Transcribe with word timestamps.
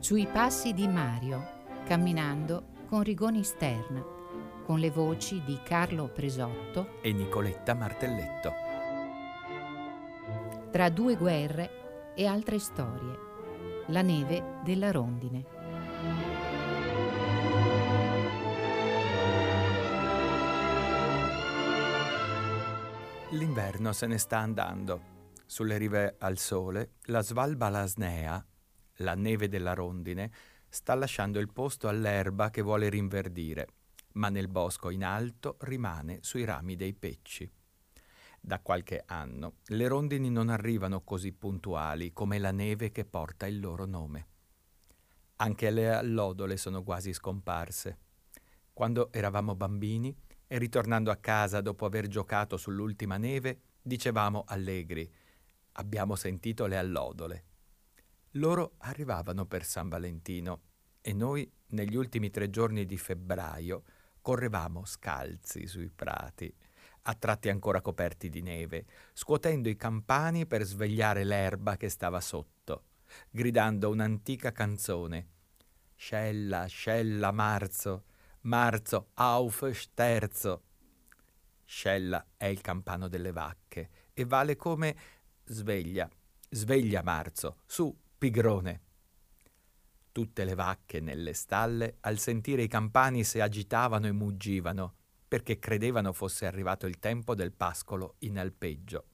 Sui 0.00 0.26
passi 0.26 0.72
di 0.72 0.88
Mario, 0.88 1.82
camminando 1.84 2.68
con 2.88 3.02
Rigoni 3.02 3.44
Stern, 3.44 4.02
con 4.64 4.78
le 4.78 4.90
voci 4.90 5.42
di 5.44 5.60
Carlo 5.62 6.08
Presotto 6.08 7.02
e 7.02 7.12
Nicoletta 7.12 7.74
Martelletto. 7.74 8.52
Tra 10.72 10.88
due 10.88 11.16
guerre 11.16 12.14
e 12.14 12.26
altre 12.26 12.58
storie. 12.58 13.18
La 13.88 14.00
neve 14.00 14.60
della 14.64 14.90
rondine. 14.90 15.44
L'inverno 23.32 23.92
se 23.92 24.06
ne 24.06 24.16
sta 24.16 24.38
andando. 24.38 25.02
Sulle 25.44 25.76
rive 25.76 26.16
al 26.18 26.38
sole, 26.38 26.92
la 27.02 27.20
Svalba 27.20 27.68
lasnea 27.68 28.42
la 29.00 29.14
neve 29.14 29.48
della 29.48 29.74
rondine, 29.74 30.30
sta 30.68 30.94
lasciando 30.94 31.38
il 31.38 31.52
posto 31.52 31.88
all'erba 31.88 32.50
che 32.50 32.62
vuole 32.62 32.88
rinverdire, 32.88 33.66
ma 34.12 34.28
nel 34.28 34.48
bosco 34.48 34.90
in 34.90 35.04
alto 35.04 35.56
rimane 35.60 36.18
sui 36.22 36.44
rami 36.44 36.76
dei 36.76 36.94
pecci. 36.94 37.50
Da 38.42 38.60
qualche 38.60 39.02
anno 39.06 39.56
le 39.66 39.86
rondini 39.86 40.30
non 40.30 40.48
arrivano 40.48 41.02
così 41.02 41.32
puntuali 41.32 42.12
come 42.12 42.38
la 42.38 42.52
neve 42.52 42.90
che 42.90 43.04
porta 43.04 43.46
il 43.46 43.60
loro 43.60 43.84
nome. 43.84 44.28
Anche 45.36 45.70
le 45.70 45.92
allodole 45.92 46.56
sono 46.56 46.82
quasi 46.82 47.12
scomparse. 47.12 47.98
Quando 48.72 49.12
eravamo 49.12 49.54
bambini 49.54 50.14
e 50.46 50.58
ritornando 50.58 51.10
a 51.10 51.16
casa 51.16 51.60
dopo 51.60 51.84
aver 51.84 52.06
giocato 52.06 52.56
sull'ultima 52.56 53.18
neve, 53.18 53.60
dicevamo 53.82 54.44
allegri: 54.46 55.10
Abbiamo 55.72 56.14
sentito 56.14 56.66
le 56.66 56.78
allodole. 56.78 57.44
Loro 58.34 58.74
arrivavano 58.78 59.44
per 59.44 59.64
San 59.64 59.88
Valentino 59.88 60.60
e 61.00 61.12
noi, 61.12 61.50
negli 61.70 61.96
ultimi 61.96 62.30
tre 62.30 62.48
giorni 62.48 62.86
di 62.86 62.96
febbraio, 62.96 63.82
correvamo 64.20 64.84
scalzi 64.84 65.66
sui 65.66 65.90
prati, 65.90 66.54
a 67.02 67.14
tratti 67.14 67.48
ancora 67.48 67.80
coperti 67.80 68.28
di 68.28 68.40
neve, 68.40 68.86
scuotendo 69.14 69.68
i 69.68 69.74
campani 69.74 70.46
per 70.46 70.62
svegliare 70.62 71.24
l'erba 71.24 71.76
che 71.76 71.88
stava 71.88 72.20
sotto, 72.20 72.84
gridando 73.30 73.90
un'antica 73.90 74.52
canzone. 74.52 75.28
Scella, 75.96 76.66
scella, 76.66 77.32
marzo, 77.32 78.04
marzo, 78.42 79.08
auf 79.14 79.68
sterzo. 79.70 80.62
Scella 81.64 82.24
è 82.36 82.44
il 82.44 82.60
campano 82.60 83.08
delle 83.08 83.32
vacche 83.32 83.90
e 84.12 84.24
vale 84.24 84.54
come 84.54 84.96
sveglia, 85.44 86.08
sveglia 86.48 87.02
marzo, 87.02 87.58
su, 87.66 87.92
pigrone. 88.20 88.80
Tutte 90.12 90.44
le 90.44 90.54
vacche 90.54 91.00
nelle 91.00 91.32
stalle, 91.32 91.96
al 92.00 92.18
sentire 92.18 92.60
i 92.60 92.68
campani, 92.68 93.24
si 93.24 93.40
agitavano 93.40 94.08
e 94.08 94.12
muggivano, 94.12 94.94
perché 95.26 95.58
credevano 95.58 96.12
fosse 96.12 96.44
arrivato 96.44 96.86
il 96.86 96.98
tempo 96.98 97.34
del 97.34 97.52
pascolo 97.52 98.16
in 98.18 98.38
alpeggio. 98.38 99.06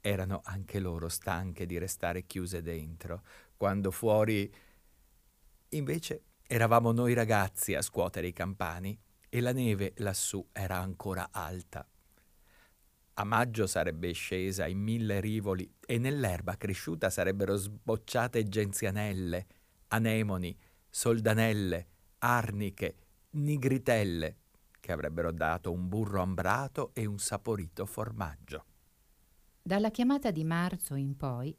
Erano 0.00 0.40
anche 0.42 0.78
loro 0.78 1.10
stanche 1.10 1.66
di 1.66 1.76
restare 1.76 2.24
chiuse 2.24 2.62
dentro, 2.62 3.24
quando 3.58 3.90
fuori... 3.90 4.50
Invece 5.70 6.22
eravamo 6.46 6.92
noi 6.92 7.12
ragazzi 7.12 7.74
a 7.74 7.82
scuotere 7.82 8.28
i 8.28 8.32
campani 8.32 8.98
e 9.28 9.40
la 9.42 9.52
neve 9.52 9.92
lassù 9.96 10.48
era 10.50 10.78
ancora 10.78 11.28
alta. 11.30 11.86
A 13.16 13.24
maggio 13.24 13.68
sarebbe 13.68 14.10
scesa 14.12 14.66
in 14.66 14.80
mille 14.80 15.20
rivoli 15.20 15.72
e 15.86 15.98
nell'erba 15.98 16.56
cresciuta 16.56 17.10
sarebbero 17.10 17.54
sbocciate 17.54 18.48
genzianelle, 18.48 19.46
anemoni, 19.88 20.56
soldanelle, 20.90 21.86
arniche, 22.18 22.96
nigritelle, 23.30 24.38
che 24.80 24.90
avrebbero 24.90 25.30
dato 25.30 25.70
un 25.70 25.88
burro 25.88 26.22
ambrato 26.22 26.90
e 26.92 27.06
un 27.06 27.18
saporito 27.18 27.86
formaggio. 27.86 28.64
Dalla 29.62 29.90
chiamata 29.90 30.32
di 30.32 30.44
marzo 30.44 30.96
in 30.96 31.16
poi 31.16 31.56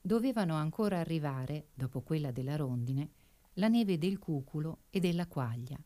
dovevano 0.00 0.54
ancora 0.54 1.00
arrivare, 1.00 1.68
dopo 1.74 2.02
quella 2.02 2.30
della 2.30 2.54
rondine, 2.54 3.10
la 3.54 3.68
neve 3.68 3.98
del 3.98 4.18
cuculo 4.18 4.84
e 4.90 5.00
della 5.00 5.26
quaglia. 5.26 5.76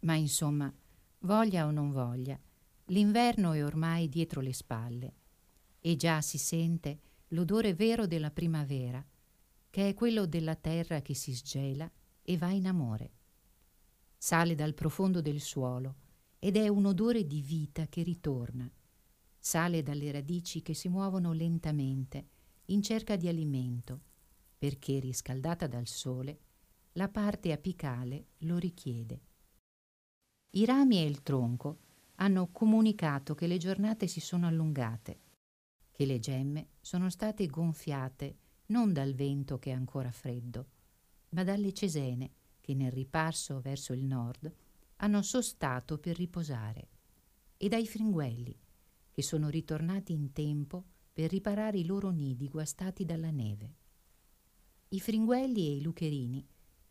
Ma 0.00 0.14
insomma, 0.14 0.72
voglia 1.18 1.66
o 1.66 1.70
non 1.70 1.90
voglia, 1.90 2.38
L'inverno 2.90 3.52
è 3.52 3.64
ormai 3.64 4.08
dietro 4.08 4.40
le 4.40 4.52
spalle 4.52 5.14
e 5.80 5.94
già 5.94 6.20
si 6.20 6.38
sente 6.38 7.00
l'odore 7.28 7.72
vero 7.72 8.06
della 8.06 8.32
primavera, 8.32 9.04
che 9.70 9.88
è 9.88 9.94
quello 9.94 10.26
della 10.26 10.56
terra 10.56 11.00
che 11.00 11.14
si 11.14 11.32
sgela 11.32 11.90
e 12.20 12.36
va 12.36 12.50
in 12.50 12.66
amore. 12.66 13.12
Sale 14.18 14.56
dal 14.56 14.74
profondo 14.74 15.20
del 15.20 15.40
suolo 15.40 15.94
ed 16.40 16.56
è 16.56 16.66
un 16.66 16.84
odore 16.86 17.26
di 17.26 17.40
vita 17.40 17.86
che 17.86 18.02
ritorna. 18.02 18.68
Sale 19.38 19.82
dalle 19.84 20.10
radici 20.10 20.60
che 20.60 20.74
si 20.74 20.88
muovono 20.88 21.32
lentamente 21.32 22.28
in 22.66 22.82
cerca 22.82 23.14
di 23.14 23.28
alimento, 23.28 24.00
perché 24.58 24.98
riscaldata 24.98 25.68
dal 25.68 25.86
sole, 25.86 26.40
la 26.94 27.08
parte 27.08 27.52
apicale 27.52 28.30
lo 28.38 28.58
richiede. 28.58 29.20
I 30.50 30.64
rami 30.64 30.98
e 30.98 31.04
il 31.04 31.22
tronco 31.22 31.78
hanno 32.20 32.50
comunicato 32.50 33.34
che 33.34 33.46
le 33.46 33.56
giornate 33.56 34.06
si 34.06 34.20
sono 34.20 34.46
allungate, 34.46 35.20
che 35.90 36.04
le 36.04 36.18
gemme 36.18 36.68
sono 36.80 37.08
state 37.08 37.46
gonfiate 37.46 38.38
non 38.66 38.92
dal 38.92 39.14
vento 39.14 39.58
che 39.58 39.70
è 39.70 39.74
ancora 39.74 40.10
freddo, 40.10 40.68
ma 41.30 41.44
dalle 41.44 41.72
cesene 41.72 42.32
che 42.60 42.74
nel 42.74 42.92
riparso 42.92 43.60
verso 43.60 43.94
il 43.94 44.04
nord 44.04 44.52
hanno 44.96 45.22
sostato 45.22 45.98
per 45.98 46.16
riposare, 46.16 46.88
e 47.56 47.68
dai 47.68 47.86
fringuelli 47.86 48.58
che 49.10 49.22
sono 49.22 49.48
ritornati 49.48 50.12
in 50.12 50.32
tempo 50.32 50.84
per 51.12 51.30
riparare 51.30 51.78
i 51.78 51.86
loro 51.86 52.10
nidi 52.10 52.48
guastati 52.48 53.06
dalla 53.06 53.30
neve. 53.30 53.76
I 54.90 55.00
fringuelli 55.00 55.68
e 55.68 55.76
i 55.76 55.82
lucherini 55.82 56.46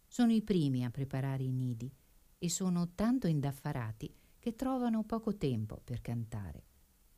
sono 0.08 0.32
i 0.32 0.42
primi 0.42 0.84
a 0.84 0.90
preparare 0.90 1.44
i 1.44 1.52
nidi 1.52 1.92
e 2.40 2.50
sono 2.50 2.94
tanto 2.96 3.28
indaffarati 3.28 4.12
che 4.50 4.56
trovano 4.56 5.04
poco 5.04 5.36
tempo 5.38 5.80
per 5.84 6.02
cantare, 6.02 6.64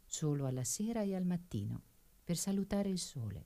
solo 0.06 0.48
alla 0.48 0.66
sera 0.66 1.02
e 1.02 1.16
al 1.16 1.24
mattino, 1.24 1.82
per 2.26 2.36
salutare 2.36 2.90
il 2.90 2.98
sole. 2.98 3.46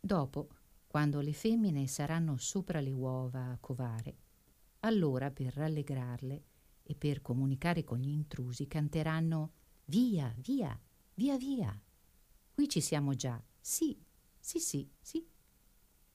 Dopo, 0.00 0.48
quando 0.88 1.20
le 1.20 1.32
femmine 1.32 1.86
saranno 1.86 2.36
sopra 2.38 2.80
le 2.80 2.90
uova 2.90 3.50
a 3.50 3.58
covare, 3.60 4.16
allora 4.80 5.30
per 5.30 5.54
rallegrarle 5.54 6.44
e 6.82 6.94
per 6.96 7.22
comunicare 7.22 7.84
con 7.84 7.98
gli 7.98 8.08
intrusi 8.08 8.66
canteranno 8.66 9.52
Via, 9.84 10.34
via, 10.38 10.76
via, 11.14 11.36
via. 11.36 11.82
Qui 12.52 12.68
ci 12.68 12.80
siamo 12.80 13.14
già. 13.14 13.40
Sì, 13.60 13.96
sì, 14.40 14.58
sì, 14.58 14.88
sì. 15.00 15.24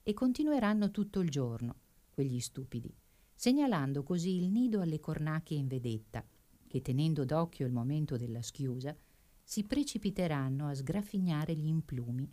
E 0.03 0.13
continueranno 0.13 0.91
tutto 0.91 1.21
il 1.21 1.29
giorno, 1.29 1.75
quegli 2.09 2.39
stupidi 2.39 2.93
segnalando 3.35 4.01
così 4.01 4.37
il 4.37 4.49
nido 4.49 4.81
alle 4.81 4.99
cornacchie 4.99 5.57
in 5.57 5.67
vedetta, 5.67 6.25
che 6.67 6.81
tenendo 6.81 7.25
d'occhio 7.25 7.65
il 7.65 7.73
momento 7.73 8.17
della 8.17 8.41
schiusa, 8.41 8.95
si 9.43 9.63
precipiteranno 9.63 10.67
a 10.67 10.73
sgraffignare 10.73 11.53
gli 11.53 11.67
implumi 11.67 12.27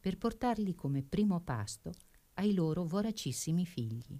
per 0.00 0.18
portarli 0.18 0.74
come 0.74 1.02
primo 1.02 1.40
pasto 1.40 1.92
ai 2.34 2.52
loro 2.52 2.84
voracissimi 2.84 3.64
figli. 3.64 4.18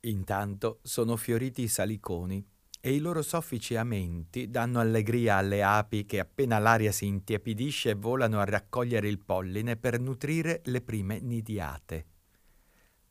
Intanto 0.00 0.78
sono 0.82 1.16
fioriti 1.16 1.62
i 1.62 1.68
saliconi 1.68 2.46
e 2.80 2.94
i 2.94 2.98
loro 2.98 3.22
soffici 3.22 3.74
amenti 3.74 4.48
danno 4.48 4.78
allegria 4.78 5.36
alle 5.36 5.62
api 5.62 6.06
che 6.06 6.20
appena 6.20 6.58
l'aria 6.58 6.92
si 6.92 7.06
intiepidisce 7.06 7.94
volano 7.94 8.38
a 8.38 8.44
raccogliere 8.44 9.08
il 9.08 9.18
polline 9.18 9.76
per 9.76 9.98
nutrire 9.98 10.62
le 10.66 10.80
prime 10.80 11.18
nidiate. 11.18 12.06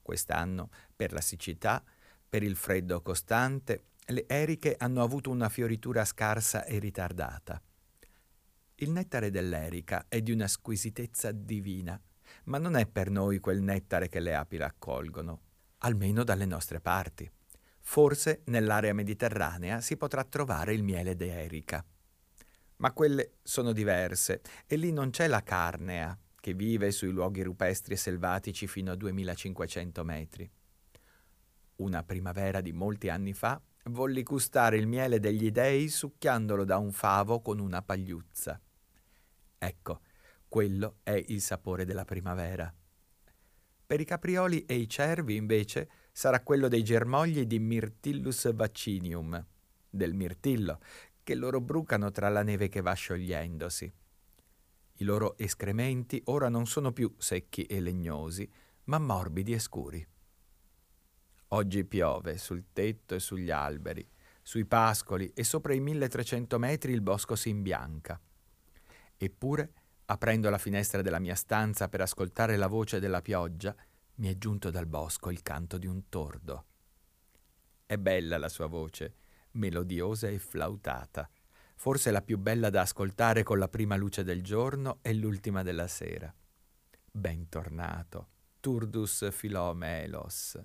Quest'anno, 0.01 0.69
per 0.95 1.11
la 1.11 1.19
siccità, 1.19 1.83
per 2.35 2.43
il 2.43 2.57
freddo 2.57 3.01
costante, 3.01 3.91
le 4.07 4.25
eriche 4.27 4.75
hanno 4.77 5.01
avuto 5.01 5.29
una 5.29 5.47
fioritura 5.47 6.03
scarsa 6.03 6.65
e 6.65 6.79
ritardata. 6.79 7.61
Il 8.75 8.91
nettare 8.91 9.31
dell'erica 9.31 10.07
è 10.09 10.21
di 10.21 10.33
una 10.33 10.49
squisitezza 10.49 11.31
divina, 11.31 11.97
ma 12.45 12.57
non 12.57 12.75
è 12.75 12.87
per 12.87 13.09
noi 13.09 13.39
quel 13.39 13.61
nettare 13.61 14.09
che 14.09 14.19
le 14.19 14.35
api 14.35 14.57
raccolgono, 14.57 15.39
almeno 15.77 16.25
dalle 16.25 16.45
nostre 16.45 16.81
parti. 16.81 17.31
Forse 17.79 18.41
nell'area 18.47 18.93
mediterranea 18.93 19.79
si 19.79 19.95
potrà 19.95 20.25
trovare 20.25 20.73
il 20.73 20.83
miele 20.83 21.15
d'erica. 21.15 21.85
Ma 22.77 22.91
quelle 22.91 23.35
sono 23.43 23.71
diverse 23.71 24.41
e 24.67 24.75
lì 24.75 24.91
non 24.91 25.09
c'è 25.09 25.27
la 25.27 25.41
carnea, 25.41 26.19
che 26.41 26.53
vive 26.53 26.91
sui 26.91 27.11
luoghi 27.11 27.43
rupestri 27.43 27.93
e 27.93 27.97
selvatici 27.97 28.67
fino 28.67 28.91
a 28.91 28.95
2500 28.95 30.03
metri. 30.03 30.51
Una 31.77 32.03
primavera 32.03 32.61
di 32.61 32.71
molti 32.71 33.09
anni 33.09 33.33
fa 33.33 33.61
volli 33.89 34.23
gustare 34.23 34.77
il 34.77 34.87
miele 34.87 35.19
degli 35.19 35.51
dei 35.51 35.89
succhiandolo 35.89 36.63
da 36.63 36.77
un 36.77 36.91
favo 36.91 37.41
con 37.41 37.59
una 37.59 37.81
pagliuzza. 37.81 38.59
Ecco, 39.57 39.99
quello 40.47 40.97
è 41.03 41.21
il 41.27 41.41
sapore 41.41 41.85
della 41.85 42.05
primavera. 42.05 42.73
Per 43.87 43.99
i 43.99 44.05
caprioli 44.05 44.65
e 44.65 44.75
i 44.75 44.87
cervi, 44.87 45.35
invece, 45.35 45.89
sarà 46.11 46.41
quello 46.41 46.67
dei 46.67 46.83
germogli 46.83 47.45
di 47.45 47.59
Myrtillus 47.59 48.53
vaccinium, 48.53 49.45
del 49.89 50.13
mirtillo, 50.13 50.79
che 51.21 51.35
loro 51.35 51.59
brucano 51.59 52.09
tra 52.11 52.29
la 52.29 52.41
neve 52.41 52.69
che 52.69 52.81
va 52.81 52.93
sciogliendosi. 52.93 53.93
I 54.97 55.03
loro 55.03 55.37
escrementi 55.37 56.21
ora 56.25 56.47
non 56.47 56.65
sono 56.65 56.93
più 56.93 57.13
secchi 57.17 57.63
e 57.63 57.81
legnosi, 57.81 58.49
ma 58.85 58.97
morbidi 58.97 59.53
e 59.53 59.59
scuri. 59.59 60.07
Oggi 61.49 61.85
piove 61.85 62.37
sul 62.37 62.65
tetto 62.73 63.13
e 63.15 63.19
sugli 63.19 63.51
alberi, 63.51 64.07
sui 64.41 64.65
pascoli 64.65 65.31
e 65.33 65.43
sopra 65.43 65.73
i 65.73 65.79
1300 65.79 66.57
metri 66.57 66.91
il 66.91 67.01
bosco 67.01 67.35
si 67.35 67.49
imbianca. 67.49 68.19
Eppure, 69.17 69.73
aprendo 70.05 70.49
la 70.49 70.57
finestra 70.57 71.01
della 71.01 71.19
mia 71.19 71.35
stanza 71.35 71.87
per 71.87 72.01
ascoltare 72.01 72.57
la 72.57 72.67
voce 72.67 72.99
della 72.99 73.21
pioggia, 73.21 73.75
mi 74.15 74.27
è 74.27 74.37
giunto 74.37 74.69
dal 74.71 74.87
bosco 74.87 75.29
il 75.29 75.41
canto 75.41 75.77
di 75.77 75.87
un 75.87 76.09
tordo. 76.09 76.65
È 77.85 77.97
bella 77.97 78.37
la 78.37 78.49
sua 78.49 78.67
voce, 78.67 79.15
melodiosa 79.51 80.27
e 80.27 80.39
flautata, 80.39 81.29
forse 81.75 82.11
la 82.11 82.21
più 82.21 82.37
bella 82.37 82.69
da 82.69 82.81
ascoltare 82.81 83.43
con 83.43 83.59
la 83.59 83.67
prima 83.67 83.95
luce 83.95 84.23
del 84.23 84.41
giorno 84.41 84.99
e 85.01 85.13
l'ultima 85.13 85.61
della 85.61 85.87
sera. 85.87 86.33
Bentornato, 87.11 88.29
Turdus 88.59 89.31
Filomelos, 89.31 90.59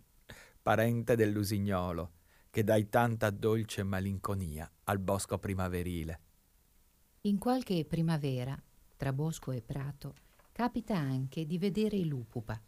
parente 0.62 1.16
dell'usignolo, 1.16 2.12
che 2.50 2.64
dai 2.64 2.88
tanta 2.88 3.30
dolce 3.30 3.82
malinconia 3.82 4.70
al 4.84 4.98
bosco 4.98 5.38
primaverile. 5.38 6.20
In 7.22 7.38
qualche 7.38 7.84
primavera, 7.84 8.60
tra 8.96 9.12
bosco 9.12 9.52
e 9.52 9.62
prato, 9.62 10.14
capita 10.52 10.96
anche 10.96 11.46
di 11.46 11.58
vedere 11.58 11.96
il 11.96 12.08
lupupa. 12.08 12.60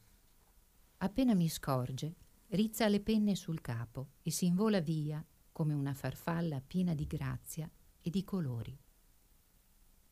Appena 0.99 1.35
mi 1.35 1.49
scorge, 1.49 2.15
rizza 2.49 2.89
le 2.89 3.01
penne 3.01 3.35
sul 3.35 3.61
capo 3.61 4.13
e 4.23 4.31
si 4.31 4.47
invola 4.47 4.81
via 4.81 5.25
come 5.51 5.75
una 5.75 5.93
farfalla 5.93 6.61
piena 6.61 6.95
di 6.95 7.07
grazia 7.07 7.71
e 8.01 8.09
di 8.11 8.25
colori. 8.25 8.79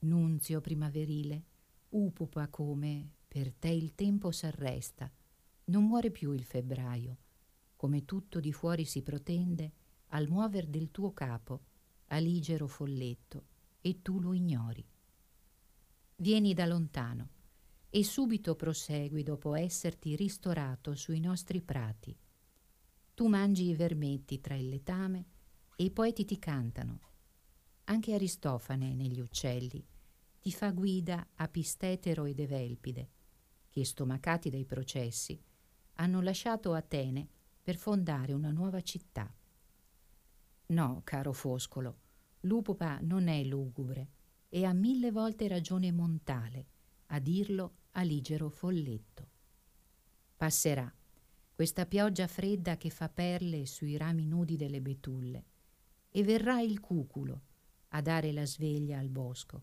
Nunzio 0.01 0.61
primaverile, 0.61 1.45
upupa 1.91 2.49
come 2.49 3.11
per 3.29 3.53
te 3.53 3.69
il 3.69 3.95
tempo 3.95 4.31
s'arresta, 4.31 5.11
non 5.67 5.85
muore 5.85 6.11
più 6.11 6.33
il 6.33 6.45
febbraio, 6.45 7.17
come 7.81 8.05
tutto 8.05 8.41
di 8.41 8.53
fuori 8.53 8.85
si 8.85 9.01
protende 9.01 9.73
al 10.09 10.29
muover 10.29 10.67
del 10.67 10.91
tuo 10.91 11.15
capo, 11.15 11.63
aligero 12.09 12.67
folletto, 12.67 13.47
e 13.81 14.03
tu 14.03 14.21
lo 14.21 14.35
ignori. 14.35 14.87
Vieni 16.17 16.53
da 16.53 16.67
lontano 16.67 17.31
e 17.89 18.05
subito 18.05 18.55
prosegui 18.55 19.23
dopo 19.23 19.55
esserti 19.55 20.15
ristorato 20.15 20.95
sui 20.95 21.21
nostri 21.21 21.63
prati. 21.63 22.15
Tu 23.15 23.27
mangi 23.29 23.71
i 23.71 23.75
vermetti 23.75 24.43
tra 24.43 24.57
il 24.57 24.69
letame 24.69 25.25
e 25.75 25.85
i 25.85 25.91
poeti 25.91 26.27
ti 26.27 26.39
cantano. 26.39 27.01
Anche 27.85 28.13
Aristofane 28.13 28.95
negli 28.95 29.21
uccelli 29.21 29.83
ti 30.39 30.53
fa 30.53 30.71
guida 30.73 31.29
a 31.35 31.49
Pistetero 31.49 32.27
ed 32.27 32.41
Evelpide, 32.41 33.11
che 33.71 33.87
stomacati 33.87 34.51
dai 34.51 34.67
processi 34.67 35.43
hanno 35.95 36.21
lasciato 36.21 36.75
Atene 36.75 37.39
per 37.71 37.79
fondare 37.79 38.33
una 38.33 38.51
nuova 38.51 38.81
città. 38.83 39.33
No, 40.67 41.03
caro 41.05 41.33
Foscolo, 41.33 41.99
l'upupa 42.41 42.99
non 43.01 43.29
è 43.29 43.45
lugubre 43.45 44.09
e 44.49 44.65
ha 44.65 44.73
mille 44.73 45.13
volte 45.13 45.47
ragione 45.47 45.93
Montale 45.93 46.67
a 47.07 47.21
dirlo 47.21 47.75
Aligero 47.93 48.49
Folletto. 48.49 49.29
Passerà 50.37 50.93
questa 51.55 51.87
pioggia 51.87 52.27
fredda 52.27 52.77
che 52.77 52.91
fa 52.91 53.09
perle 53.09 53.67
sui 53.67 53.97
rami 53.97 54.27
nudi 54.27 54.57
delle 54.57 54.81
betulle 54.81 55.45
e 56.09 56.25
verrà 56.25 56.61
il 56.61 56.81
cuculo 56.81 57.43
a 57.91 58.01
dare 58.01 58.33
la 58.33 58.47
sveglia 58.47 58.99
al 58.99 59.11
bosco. 59.11 59.63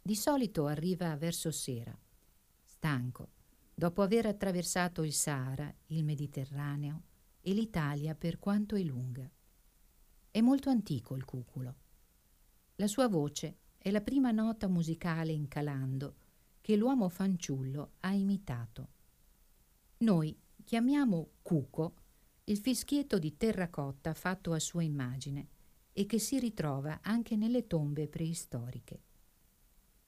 Di 0.00 0.16
solito 0.16 0.64
arriva 0.64 1.14
verso 1.16 1.50
sera, 1.50 1.94
stanco, 2.62 3.32
dopo 3.74 4.02
aver 4.02 4.26
attraversato 4.26 5.02
il 5.02 5.12
Sahara, 5.12 5.72
il 5.88 6.04
Mediterraneo 6.04 7.02
e 7.40 7.52
l'Italia 7.52 8.14
per 8.14 8.38
quanto 8.38 8.76
è 8.76 8.82
lunga. 8.82 9.28
È 10.30 10.40
molto 10.40 10.70
antico 10.70 11.16
il 11.16 11.24
cuculo. 11.24 11.74
La 12.76 12.86
sua 12.86 13.08
voce 13.08 13.58
è 13.78 13.90
la 13.90 14.00
prima 14.00 14.30
nota 14.30 14.68
musicale 14.68 15.32
in 15.32 15.48
calando 15.48 16.14
che 16.60 16.76
l'uomo 16.76 17.08
fanciullo 17.08 17.92
ha 18.00 18.12
imitato. 18.12 18.88
Noi 19.98 20.36
chiamiamo 20.64 21.28
cuco 21.42 21.94
il 22.44 22.58
fischietto 22.58 23.18
di 23.18 23.36
terracotta 23.36 24.14
fatto 24.14 24.52
a 24.52 24.58
sua 24.58 24.82
immagine 24.82 25.48
e 25.92 26.06
che 26.06 26.18
si 26.18 26.38
ritrova 26.38 27.00
anche 27.02 27.36
nelle 27.36 27.66
tombe 27.66 28.08
preistoriche. 28.08 29.02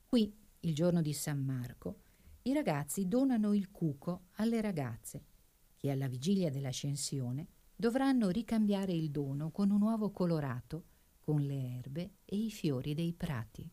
Qui, 0.07 0.35
il 0.61 0.75
giorno 0.75 1.03
di 1.03 1.13
San 1.13 1.45
Marco, 1.45 2.01
i 2.47 2.53
ragazzi 2.53 3.09
donano 3.09 3.55
il 3.55 3.73
cuco 3.73 4.27
alle 4.35 4.61
ragazze, 4.61 5.25
che 5.77 5.91
alla 5.91 6.07
vigilia 6.07 6.49
dell'ascensione 6.49 7.49
dovranno 7.75 8.29
ricambiare 8.29 8.93
il 8.93 9.11
dono 9.11 9.51
con 9.51 9.73
un 9.73 9.83
uovo 9.83 10.13
colorato, 10.13 10.85
con 11.19 11.41
le 11.41 11.79
erbe 11.79 12.11
e 12.25 12.37
i 12.37 12.53
fiori 12.53 12.95
dei 12.95 13.13
prati. 13.15 13.69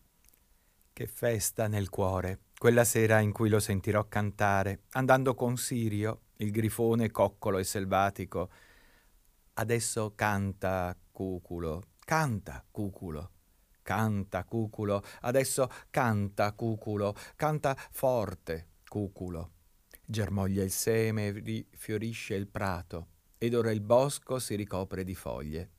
Che 0.91 1.07
festa 1.07 1.67
nel 1.67 1.89
cuore, 1.89 2.45
quella 2.57 2.83
sera 2.83 3.19
in 3.19 3.31
cui 3.31 3.47
lo 3.47 3.59
sentirò 3.59 4.07
cantare, 4.07 4.85
andando 4.93 5.35
con 5.35 5.55
Sirio, 5.55 6.21
il 6.37 6.49
grifone 6.49 7.11
coccolo 7.11 7.59
e 7.59 7.63
selvatico. 7.63 8.49
Adesso 9.53 10.13
canta, 10.15 10.97
cuculo, 11.11 11.89
canta, 11.99 12.65
cuculo. 12.71 13.32
Canta, 13.83 14.45
cuculo, 14.45 15.03
adesso 15.21 15.69
canta, 15.89 16.53
cuculo, 16.53 17.13
canta 17.35 17.75
forte, 17.91 18.69
cuculo. 18.87 19.51
Germoglia 20.05 20.63
il 20.63 20.71
seme, 20.71 21.67
fiorisce 21.71 22.33
il 22.35 22.47
prato, 22.47 23.07
ed 23.37 23.53
ora 23.53 23.71
il 23.71 23.81
bosco 23.81 24.39
si 24.39 24.55
ricopre 24.55 25.03
di 25.03 25.13
foglie. 25.15 25.71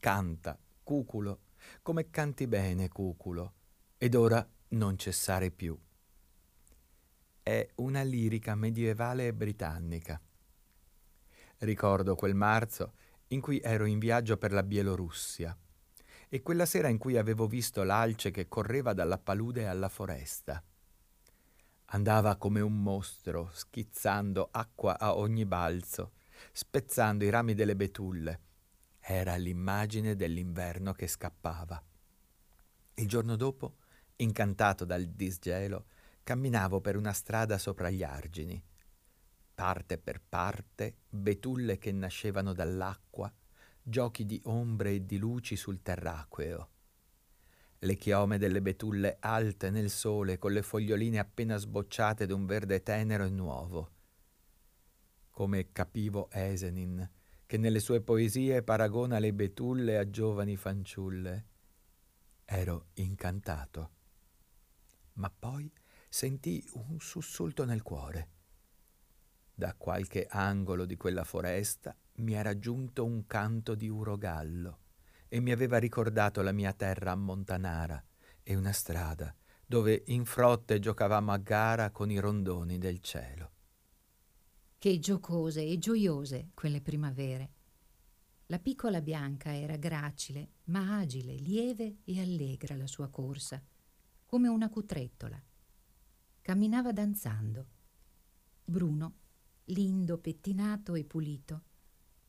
Canta, 0.00 0.58
cuculo, 0.82 1.40
come 1.82 2.08
canti 2.08 2.46
bene, 2.46 2.88
cuculo, 2.88 3.52
ed 3.98 4.14
ora 4.14 4.46
non 4.68 4.96
cessare 4.96 5.50
più. 5.50 5.78
È 7.42 7.68
una 7.76 8.00
lirica 8.00 8.54
medievale 8.54 9.34
britannica. 9.34 10.18
Ricordo 11.58 12.14
quel 12.14 12.34
marzo 12.34 12.94
in 13.28 13.42
cui 13.42 13.60
ero 13.60 13.84
in 13.84 13.98
viaggio 13.98 14.38
per 14.38 14.52
la 14.52 14.62
Bielorussia 14.62 15.56
e 16.34 16.40
quella 16.40 16.64
sera 16.64 16.88
in 16.88 16.96
cui 16.96 17.18
avevo 17.18 17.46
visto 17.46 17.82
l'alce 17.82 18.30
che 18.30 18.48
correva 18.48 18.94
dalla 18.94 19.18
palude 19.18 19.66
alla 19.66 19.90
foresta. 19.90 20.64
Andava 21.90 22.36
come 22.36 22.62
un 22.62 22.82
mostro, 22.82 23.50
schizzando 23.52 24.48
acqua 24.50 24.98
a 24.98 25.14
ogni 25.14 25.44
balzo, 25.44 26.12
spezzando 26.50 27.24
i 27.26 27.28
rami 27.28 27.52
delle 27.52 27.76
betulle. 27.76 28.40
Era 28.98 29.36
l'immagine 29.36 30.16
dell'inverno 30.16 30.94
che 30.94 31.06
scappava. 31.06 31.84
Il 32.94 33.06
giorno 33.06 33.36
dopo, 33.36 33.74
incantato 34.16 34.86
dal 34.86 35.04
disgelo, 35.04 35.84
camminavo 36.22 36.80
per 36.80 36.96
una 36.96 37.12
strada 37.12 37.58
sopra 37.58 37.90
gli 37.90 38.02
argini. 38.02 38.64
Parte 39.54 39.98
per 39.98 40.22
parte, 40.26 40.94
betulle 41.10 41.76
che 41.76 41.92
nascevano 41.92 42.54
dall'acqua, 42.54 43.30
giochi 43.82 44.24
di 44.24 44.40
ombre 44.44 44.92
e 44.92 45.06
di 45.06 45.18
luci 45.18 45.56
sul 45.56 45.82
terraqueo. 45.82 46.68
Le 47.80 47.96
chiome 47.96 48.38
delle 48.38 48.62
betulle 48.62 49.16
alte 49.18 49.70
nel 49.70 49.90
sole 49.90 50.38
con 50.38 50.52
le 50.52 50.62
foglioline 50.62 51.18
appena 51.18 51.56
sbocciate 51.56 52.26
d'un 52.26 52.46
verde 52.46 52.82
tenero 52.82 53.24
e 53.24 53.30
nuovo. 53.30 53.90
Come 55.30 55.72
capivo 55.72 56.30
Esenin, 56.30 57.10
che 57.44 57.58
nelle 57.58 57.80
sue 57.80 58.00
poesie 58.00 58.62
paragona 58.62 59.18
le 59.18 59.32
betulle 59.32 59.98
a 59.98 60.08
giovani 60.08 60.56
fanciulle. 60.56 61.46
Ero 62.44 62.86
incantato. 62.94 63.90
Ma 65.14 65.28
poi 65.30 65.70
sentii 66.08 66.64
un 66.74 67.00
sussulto 67.00 67.64
nel 67.64 67.82
cuore. 67.82 68.28
Da 69.54 69.74
qualche 69.74 70.26
angolo 70.28 70.86
di 70.86 70.96
quella 70.96 71.24
foresta 71.24 71.94
mi 72.16 72.32
era 72.34 72.58
giunto 72.58 73.04
un 73.04 73.26
canto 73.26 73.74
di 73.74 73.88
urogallo 73.88 74.78
e 75.28 75.40
mi 75.40 75.52
aveva 75.52 75.78
ricordato 75.78 76.42
la 76.42 76.52
mia 76.52 76.72
terra 76.72 77.14
Montanara 77.14 78.02
e 78.42 78.54
una 78.54 78.72
strada 78.72 79.34
dove 79.64 80.02
in 80.08 80.26
frotte 80.26 80.78
giocavamo 80.78 81.32
a 81.32 81.38
gara 81.38 81.90
con 81.90 82.10
i 82.10 82.18
rondoni 82.18 82.76
del 82.76 83.00
cielo. 83.00 83.50
Che 84.76 84.98
giocose 84.98 85.64
e 85.64 85.78
gioiose 85.78 86.50
quelle 86.52 86.82
primavere. 86.82 87.50
La 88.46 88.58
piccola 88.58 89.00
bianca 89.00 89.56
era 89.56 89.76
gracile, 89.76 90.56
ma 90.64 90.98
agile, 90.98 91.34
lieve 91.36 92.00
e 92.04 92.20
allegra 92.20 92.76
la 92.76 92.86
sua 92.86 93.08
corsa, 93.08 93.62
come 94.26 94.48
una 94.48 94.68
cutrettola. 94.68 95.42
Camminava 96.42 96.92
danzando. 96.92 97.66
Bruno 98.64 99.20
lindo, 99.66 100.18
pettinato 100.18 100.94
e 100.94 101.04
pulito. 101.04 101.62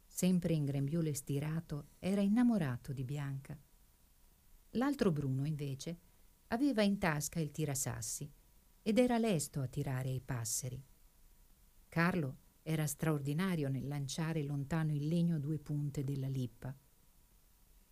Sempre 0.06 0.54
in 0.54 0.66
grembiule 0.66 1.14
stirato, 1.14 1.88
era 2.00 2.22
innamorato 2.22 2.94
di 2.94 3.04
Bianca. 3.04 3.58
L'altro 4.72 5.12
Bruno, 5.12 5.46
invece, 5.46 6.00
aveva 6.48 6.84
in 6.84 7.00
tasca 7.00 7.40
il 7.40 7.52
tirasassi 7.52 8.32
ed 8.82 8.98
era 8.98 9.18
lesto 9.18 9.62
a 9.62 9.68
tirare 9.68 10.10
i 10.10 10.22
passeri. 10.22 10.82
Carlo 11.90 12.38
era 12.62 12.86
straordinario 12.86 13.70
nel 13.70 13.88
lanciare 13.88 14.44
lontano 14.44 14.94
il 14.94 15.08
legno 15.08 15.36
a 15.36 15.40
due 15.40 15.58
punte 15.58 16.04
della 16.04 16.28
lippa. 16.28 16.76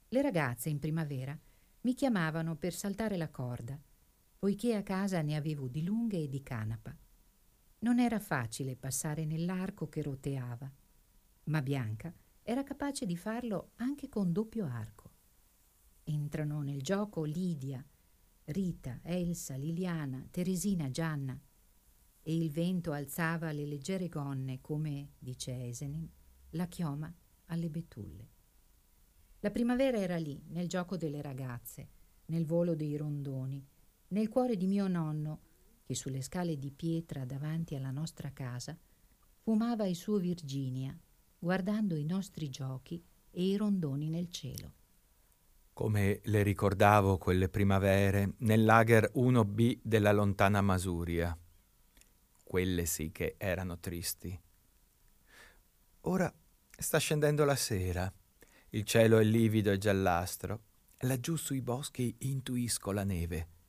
Le 0.09 0.21
ragazze 0.21 0.69
in 0.69 0.79
primavera 0.79 1.37
mi 1.81 1.93
chiamavano 1.93 2.55
per 2.55 2.73
saltare 2.73 3.17
la 3.17 3.29
corda, 3.29 3.79
poiché 4.37 4.75
a 4.75 4.83
casa 4.83 5.21
ne 5.21 5.35
avevo 5.35 5.67
di 5.67 5.83
lunghe 5.83 6.23
e 6.23 6.29
di 6.29 6.41
canapa. 6.43 6.95
Non 7.83 7.97
era 7.97 8.19
facile 8.19 8.75
passare 8.75 9.25
nell'arco 9.25 9.89
che 9.89 10.03
roteava, 10.03 10.71
ma 11.45 11.61
Bianca 11.63 12.13
era 12.43 12.63
capace 12.63 13.07
di 13.07 13.17
farlo 13.17 13.71
anche 13.77 14.07
con 14.07 14.31
doppio 14.31 14.67
arco. 14.67 15.09
Entrano 16.03 16.61
nel 16.61 16.83
gioco 16.83 17.23
Lidia, 17.23 17.83
Rita, 18.45 18.99
Elsa, 19.01 19.55
Liliana, 19.55 20.27
Teresina, 20.29 20.91
Gianna, 20.91 21.39
e 22.21 22.35
il 22.35 22.51
vento 22.51 22.91
alzava 22.91 23.51
le 23.51 23.65
leggere 23.65 24.09
gonne 24.09 24.61
come, 24.61 25.13
dice 25.17 25.65
Esenin, 25.65 26.07
la 26.51 26.67
chioma 26.67 27.11
alle 27.45 27.69
betulle. 27.71 28.29
La 29.39 29.49
primavera 29.49 29.97
era 29.97 30.17
lì, 30.17 30.39
nel 30.49 30.67
gioco 30.67 30.97
delle 30.97 31.21
ragazze, 31.23 31.89
nel 32.25 32.45
volo 32.45 32.75
dei 32.75 32.95
rondoni, 32.95 33.65
nel 34.09 34.29
cuore 34.29 34.55
di 34.55 34.67
mio 34.67 34.87
nonno 34.87 35.49
che 35.91 35.95
sulle 35.95 36.21
scale 36.21 36.57
di 36.57 36.71
pietra 36.71 37.25
davanti 37.25 37.75
alla 37.75 37.91
nostra 37.91 38.31
casa 38.31 38.77
fumava 39.41 39.85
il 39.85 39.95
suo 39.95 40.19
Virginia, 40.19 40.97
guardando 41.37 41.95
i 41.97 42.05
nostri 42.05 42.49
giochi 42.49 43.03
e 43.29 43.43
i 43.43 43.57
rondoni 43.57 44.09
nel 44.09 44.29
cielo. 44.29 44.73
Come 45.73 46.21
le 46.23 46.43
ricordavo 46.43 47.17
quelle 47.17 47.49
primavere 47.49 48.35
nel 48.37 48.63
lager 48.63 49.11
1B 49.15 49.79
della 49.81 50.13
lontana 50.13 50.61
Masuria. 50.61 51.37
Quelle 52.41 52.85
sì 52.85 53.11
che 53.11 53.35
erano 53.37 53.77
tristi. 53.79 54.39
Ora 56.01 56.33
sta 56.69 56.97
scendendo 56.99 57.43
la 57.43 57.55
sera, 57.57 58.11
il 58.69 58.83
cielo 58.85 59.17
è 59.17 59.23
livido 59.23 59.71
e 59.71 59.77
giallastro, 59.77 60.61
laggiù 60.99 61.35
sui 61.35 61.61
boschi 61.61 62.15
intuisco 62.19 62.91
la 62.91 63.03
neve 63.03 63.59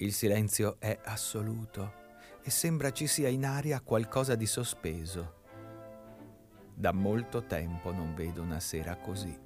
il 0.00 0.12
silenzio 0.12 0.76
è 0.78 0.96
assoluto 1.04 2.06
e 2.40 2.50
sembra 2.50 2.92
ci 2.92 3.08
sia 3.08 3.28
in 3.28 3.44
aria 3.44 3.80
qualcosa 3.80 4.36
di 4.36 4.46
sospeso. 4.46 5.34
Da 6.72 6.92
molto 6.92 7.44
tempo 7.46 7.90
non 7.90 8.14
vedo 8.14 8.40
una 8.40 8.60
sera 8.60 8.96
così. 8.96 9.36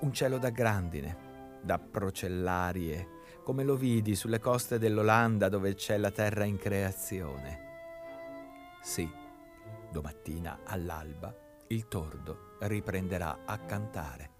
Un 0.00 0.12
cielo 0.12 0.38
da 0.38 0.50
grandine, 0.50 1.58
da 1.62 1.80
procellarie, 1.80 3.08
come 3.42 3.64
lo 3.64 3.74
vidi 3.74 4.14
sulle 4.14 4.38
coste 4.38 4.78
dell'Olanda 4.78 5.48
dove 5.48 5.74
c'è 5.74 5.96
la 5.96 6.12
terra 6.12 6.44
in 6.44 6.58
creazione. 6.58 7.64
Sì, 8.82 9.10
domattina 9.90 10.60
all'alba 10.64 11.34
il 11.68 11.88
tordo 11.88 12.56
riprenderà 12.60 13.40
a 13.44 13.58
cantare. 13.58 14.35